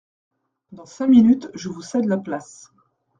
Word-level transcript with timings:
Dans 0.71 0.87
cinq 0.87 1.09
minutes 1.09 1.49
je 1.53 1.69
vous 1.69 1.83
cède 1.83 2.05
la 2.07 2.17
place. 2.17 2.73